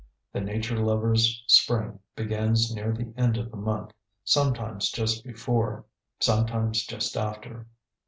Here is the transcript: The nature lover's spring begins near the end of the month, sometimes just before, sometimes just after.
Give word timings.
The 0.33 0.41
nature 0.41 0.77
lover's 0.79 1.43
spring 1.45 1.99
begins 2.15 2.73
near 2.73 2.91
the 2.91 3.13
end 3.17 3.37
of 3.37 3.51
the 3.51 3.57
month, 3.57 3.91
sometimes 4.23 4.89
just 4.89 5.23
before, 5.23 5.85
sometimes 6.19 6.87
just 6.87 7.15
after. 7.15 7.67